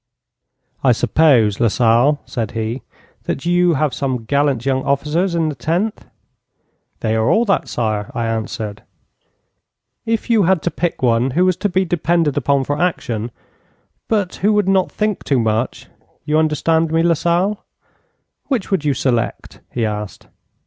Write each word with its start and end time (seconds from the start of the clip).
'"I 0.83 0.93
suppose, 0.93 1.59
Lasalle," 1.59 2.21
said 2.25 2.53
he, 2.53 2.81
"that 3.25 3.45
you 3.45 3.75
have 3.75 3.93
some 3.93 4.25
gallant 4.25 4.65
young 4.65 4.81
officers 4.83 5.35
in 5.35 5.49
the 5.49 5.53
Tenth?" 5.53 6.07
'"They 7.01 7.15
are 7.15 7.29
all 7.29 7.45
that, 7.45 7.67
sire," 7.67 8.09
I 8.15 8.25
answered. 8.25 8.81
'"If 10.07 10.27
you 10.27 10.41
had 10.45 10.63
to 10.63 10.71
pick 10.71 11.03
one 11.03 11.29
who 11.37 11.45
was 11.45 11.55
to 11.57 11.69
be 11.69 11.85
depended 11.85 12.35
upon 12.35 12.63
for 12.63 12.81
action, 12.81 13.29
but 14.07 14.37
who 14.37 14.51
would 14.53 14.67
not 14.67 14.91
think 14.91 15.23
too 15.23 15.39
much 15.39 15.85
you 16.25 16.39
understand 16.39 16.91
me, 16.91 17.03
Lasalle 17.03 17.63
which 18.47 18.71
would 18.71 18.83
you 18.83 18.95
select?" 18.95 19.61
he 19.69 19.85
asked. 19.85 20.25